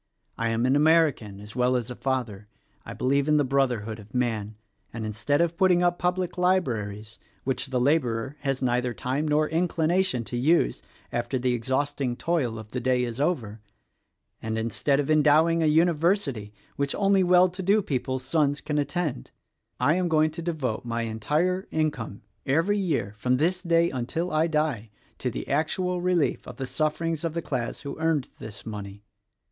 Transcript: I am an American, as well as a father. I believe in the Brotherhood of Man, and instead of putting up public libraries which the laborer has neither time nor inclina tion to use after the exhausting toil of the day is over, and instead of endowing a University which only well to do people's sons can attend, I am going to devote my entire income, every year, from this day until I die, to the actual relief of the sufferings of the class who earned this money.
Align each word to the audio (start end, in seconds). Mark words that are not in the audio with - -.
I 0.35 0.49
am 0.49 0.65
an 0.65 0.75
American, 0.75 1.39
as 1.39 1.55
well 1.55 1.75
as 1.75 1.91
a 1.91 1.95
father. 1.95 2.47
I 2.87 2.93
believe 2.95 3.27
in 3.27 3.37
the 3.37 3.43
Brotherhood 3.43 3.99
of 3.99 4.15
Man, 4.15 4.55
and 4.91 5.05
instead 5.05 5.41
of 5.41 5.55
putting 5.55 5.83
up 5.83 5.99
public 5.99 6.39
libraries 6.39 7.19
which 7.43 7.67
the 7.67 7.79
laborer 7.79 8.35
has 8.39 8.63
neither 8.63 8.95
time 8.95 9.27
nor 9.27 9.47
inclina 9.47 10.03
tion 10.03 10.23
to 10.23 10.37
use 10.37 10.81
after 11.11 11.37
the 11.37 11.53
exhausting 11.53 12.15
toil 12.15 12.57
of 12.57 12.71
the 12.71 12.79
day 12.79 13.03
is 13.03 13.21
over, 13.21 13.61
and 14.41 14.57
instead 14.57 14.99
of 14.99 15.11
endowing 15.11 15.61
a 15.61 15.67
University 15.67 16.51
which 16.77 16.95
only 16.95 17.21
well 17.23 17.47
to 17.49 17.61
do 17.61 17.83
people's 17.83 18.23
sons 18.25 18.59
can 18.59 18.79
attend, 18.79 19.29
I 19.79 19.93
am 19.97 20.07
going 20.09 20.31
to 20.31 20.41
devote 20.41 20.83
my 20.83 21.03
entire 21.03 21.67
income, 21.69 22.23
every 22.43 22.79
year, 22.79 23.13
from 23.19 23.37
this 23.37 23.61
day 23.61 23.91
until 23.91 24.31
I 24.31 24.47
die, 24.47 24.89
to 25.19 25.29
the 25.29 25.47
actual 25.47 26.01
relief 26.01 26.47
of 26.47 26.57
the 26.57 26.65
sufferings 26.65 27.23
of 27.23 27.35
the 27.35 27.43
class 27.43 27.81
who 27.81 27.99
earned 27.99 28.29
this 28.39 28.65
money. 28.65 29.03